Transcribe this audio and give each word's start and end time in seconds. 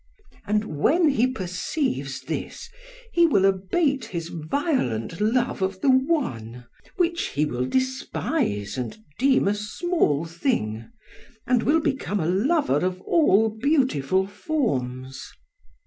And 0.47 0.63
when 0.79 1.09
he 1.09 1.27
perceives 1.27 2.21
this 2.21 2.71
he 3.13 3.27
will 3.27 3.45
abate 3.45 4.05
his 4.05 4.29
violent 4.29 5.21
love 5.21 5.61
of 5.61 5.81
the 5.81 5.91
one, 5.91 6.65
which 6.97 7.25
he 7.27 7.45
will 7.45 7.67
despise 7.67 8.79
and 8.79 8.97
deem 9.19 9.47
a 9.47 9.53
small 9.53 10.25
thing, 10.25 10.89
and 11.45 11.61
will 11.61 11.81
become 11.81 12.19
a 12.19 12.25
lover 12.25 12.77
of 12.83 12.99
all 13.01 13.49
beautiful 13.59 14.25
forms. 14.25 15.31